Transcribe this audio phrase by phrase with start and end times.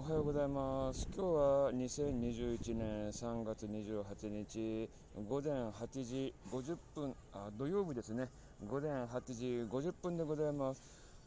[0.00, 1.06] おはようございます。
[1.14, 4.88] 今日は2021年3月28日
[5.28, 8.30] 午前8時50分あ土曜日ですね。
[8.66, 10.80] 午前8時50分でございます。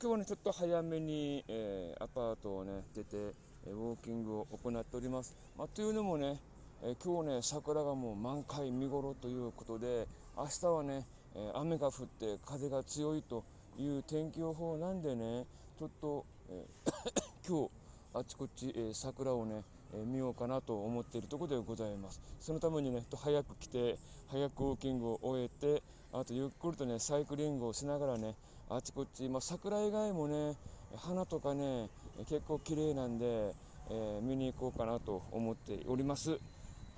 [0.00, 6.40] 今日はねちょっと早めに、えー、アパートをね出てウォーキングを行っております、まあ、というのもね、
[6.82, 10.08] えー、今日ね桜がもう満開見頃ということで
[10.38, 13.44] 明日はね、えー、雨が降って風が強いと
[13.78, 15.44] いう天気予報なんでね
[15.78, 16.64] ちょっと、え
[17.46, 17.83] 今日
[18.14, 22.20] あちこち、えー、桜をね、えー、見ようかなと思っているところでございます。
[22.40, 25.82] そのためにね早く来て早くウォーキングを終えて
[26.12, 28.36] あとゆっくりとねサイクリングをしながらね
[28.70, 30.56] あちこち、まあ、桜以外もね
[30.96, 31.88] 花とかね
[32.28, 36.38] 結構綺麗なんで、えー、見に行こうかなと思っております。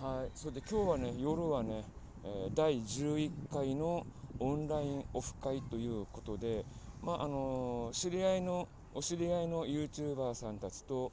[0.00, 0.30] はい。
[0.34, 1.84] それで今日はね夜はね
[2.24, 4.06] え第11回の
[4.40, 6.64] オンラインオフ会ということで、
[7.02, 11.10] まああの知り合いのお知り合いの YouTuber さんたちと、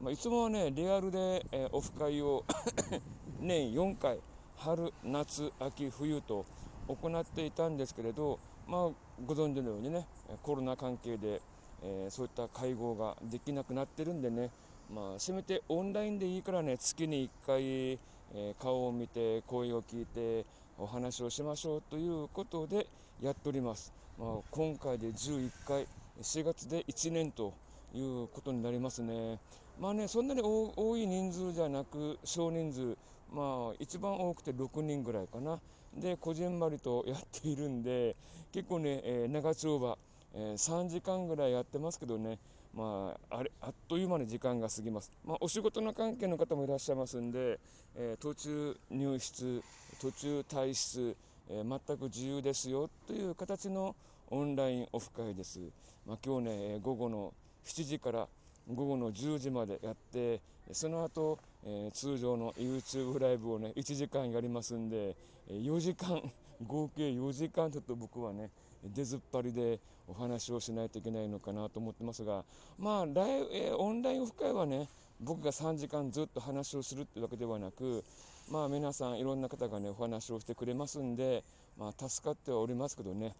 [0.00, 2.42] まあ、いつもはねリアルで、えー、オフ会を
[3.38, 4.18] 年4回
[4.56, 6.46] 春夏秋冬と
[6.88, 8.90] 行っていたんですけれど、まあ、
[9.26, 10.06] ご存知のようにね
[10.42, 11.42] コロナ関係で、
[11.82, 14.50] えー、そういった会合ができなくなってるんでね、
[14.90, 20.46] まあ、せめてオンラインでいいからね月に1回、えー、顔を見て声を聞いて
[20.78, 22.86] お話をしましょうということで
[23.20, 25.86] やっております、まあ、今回で11回
[26.22, 27.54] 4月で1年と
[27.94, 29.38] いうことになりますね。
[29.78, 32.96] まあね、そんなに多い人数じゃなく、少人数、
[33.32, 35.60] まあ、一番多くて6人ぐらいかな。
[35.96, 38.16] で、こじんまりとやっているんで、
[38.52, 39.96] 結構ね、えー、長丁場、
[40.34, 42.38] えー、3時間ぐらいやってますけどね、
[42.74, 45.12] まあ、あれあっという間に時間が過ぎます。
[45.24, 47.60] まあ、お仕事の関係の方もいらっしゃいますんで、
[47.94, 49.62] えー、途中入室、
[50.00, 51.16] 途中退出、
[51.50, 53.94] え、全く自由ですよという形の
[54.30, 55.60] オンラインオフ会です。
[56.06, 57.32] まあ、今日ね、午後の
[57.64, 58.28] 7時から
[58.68, 60.40] 午後の10時までやって、
[60.72, 65.16] その後、えー、通常の YouTube ライブをね、1時間やりますんで、
[65.48, 66.22] 4時間、
[66.66, 68.50] 合計4時間ちょっと僕はね、
[68.84, 72.44] 出ずっぱりでお話をしないといけないのかなと思ってますが、
[72.78, 74.88] まあ、ライえー、オンラインオフ会はね、
[75.20, 78.04] 僕が3時間ずっと話をするってわけではなく、
[78.50, 81.44] まあ皆さんいろんな方がね、お話をしてくれますんで、
[81.76, 83.34] まあ助かってはおりますけどね、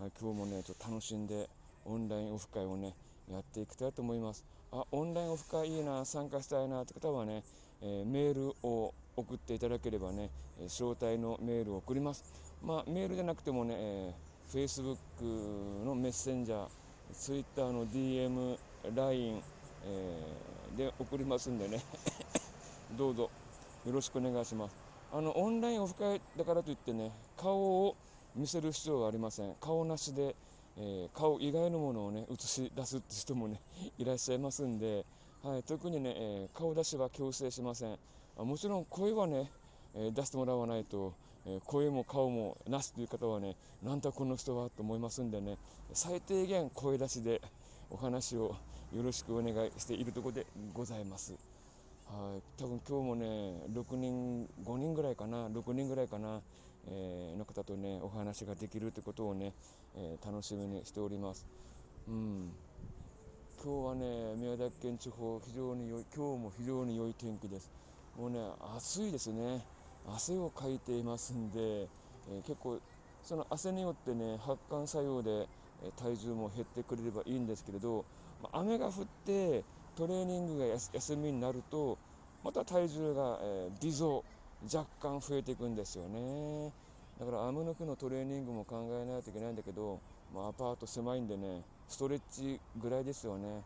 [0.00, 1.46] はい、今日もね、ちょっと楽しんで
[1.84, 2.94] オンラインオフ会をね、
[3.30, 4.46] やっていきたいと思います。
[4.72, 7.42] あ、オンラインオフ会いいな、参加したいなって方はね、
[7.82, 10.30] えー、メールを送っていただければね、
[10.68, 12.24] 招待のメールを送ります。
[12.64, 14.96] まあメールじゃなくてもね、えー、Facebook
[15.84, 16.68] のメッセンジャー、
[17.12, 18.56] Twitter の DM、
[18.94, 19.42] LINE、
[19.84, 21.84] えー、で送りますんでね
[22.96, 23.30] どうぞ
[23.84, 24.76] よろしくお願いします
[25.12, 27.96] あのオンラインオフ会だからといってね顔を
[28.36, 30.34] 見せる必要はありません顔なしで、
[30.76, 33.60] えー、顔以外のものをね映し出すって人もね
[33.98, 35.04] いらっしゃいますんで、
[35.42, 37.98] はい、特にね、えー、顔出しは強制しません
[38.38, 39.50] あもちろん声はね
[39.94, 41.14] え出してもらわないと、
[41.46, 45.58] え声も顔もなしという方はねなんだこの人はと思いますんでね
[45.92, 47.40] 最低限声出しで
[47.90, 48.54] お話を
[48.94, 51.49] よろしくお願いしているところでございます。
[52.12, 53.26] はい、多分今日もね
[53.72, 55.46] 6人5人ぐらいかな。
[55.46, 56.40] 6人ぐらいかな、
[56.88, 59.52] えー、の方とねお話ができるということをね、
[59.94, 61.46] えー、楽しみにしております。
[62.08, 62.50] うん。
[63.62, 67.70] 今日はね宮崎県地方非常に良い今日も非常に良い天気です。
[68.18, 68.40] もうね
[68.76, 69.64] 暑いですね。
[70.12, 72.80] 汗をかいていますんで、えー、結構
[73.22, 75.46] その汗によってね発汗作用で
[75.96, 78.04] 体重も減ってくれればいいんですけれど
[78.42, 79.62] ま雨が降って
[79.96, 81.98] トレーニングが休みになると
[82.42, 84.24] また体重が、え微増
[84.72, 86.72] 若干増えていくんですよね。
[87.18, 90.00] だから雨の日のトレーニングも考えないといけないんだけど、
[90.34, 93.62] まあ、アパート狭いんでねストレッチぐらいですよね。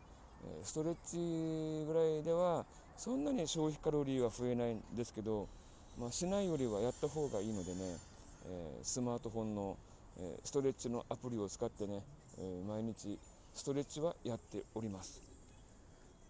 [0.62, 5.48] ストレッチぐらいではそんなに消費カロリーは増えないんですけど、
[5.98, 7.96] まあ、しないよりはやった方がいいのでね、
[8.46, 9.76] えー、スマートフォンの、
[10.18, 12.02] えー、ストレッチのアプリを使ってね、
[12.38, 13.18] えー、毎日
[13.54, 15.33] ストレッチはやっております。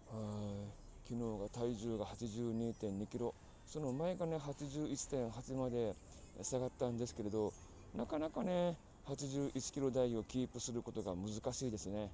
[0.09, 3.33] 昨日が体重が82.2キロ。
[3.67, 5.95] その前がね81.8まで
[6.41, 7.51] 下がったんですけれど
[7.95, 8.77] なかなかね
[9.07, 12.09] 81キロ台をキープすることが難しいですね。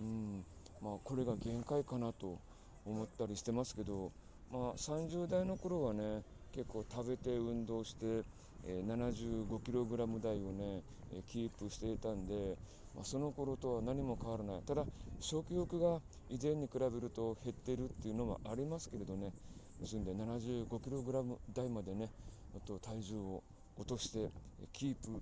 [0.00, 0.44] うん。
[0.82, 2.38] まあこれが限界かなと
[2.86, 4.10] 思ったりしてますけど
[4.52, 6.22] まあ30代の頃はね
[6.54, 8.22] 結構食べて運動して、
[8.66, 10.82] え、75キログラム台をね、
[11.28, 12.56] キープしていたんで、
[12.94, 14.62] まあ、その頃とは何も変わらない。
[14.66, 14.84] ただ
[15.20, 19.32] 食欲が以前に比べると減ってるっていうのもありますけれどね。
[19.80, 22.08] ですんで75キログラム台までね
[22.56, 23.42] あと体重を
[23.78, 24.30] 落として
[24.72, 25.20] キープ、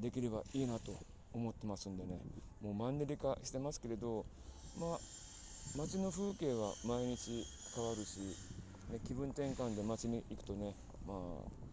[0.00, 0.94] できればいいなと
[1.32, 2.20] 思ってますんでね。
[2.62, 4.24] もうマンネリ化してますけれど
[4.78, 4.98] まあ
[5.76, 7.44] 街の風景は毎日
[7.74, 8.20] 変わるし、
[8.92, 10.72] ね、気分転換で街に行くとね、
[11.06, 11.63] まあ、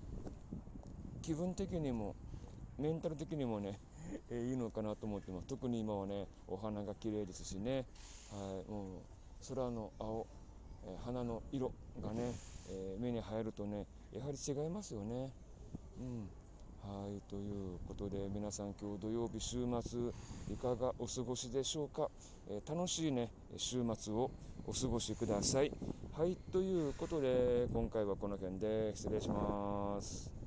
[1.21, 2.15] 気分的にも
[2.77, 3.79] メンタル的にもね、
[4.29, 5.47] えー、いいのかなと思ってます。
[5.47, 7.85] 特に今はねお花が綺麗ですしね、
[8.31, 10.27] はい、もう空の青、
[10.85, 11.71] えー、花の色
[12.01, 12.33] がね、
[12.69, 15.31] えー、目に入るとねやはり違いますよね。
[15.99, 16.29] うん。
[16.81, 19.99] はいということで皆さん今日土曜日週末
[20.51, 22.09] いかがお過ごしでしょうか、
[22.49, 24.31] えー、楽しいね週末を
[24.65, 25.71] お過ごしください。
[26.17, 30.40] はいということで今回はこの辺で失礼します。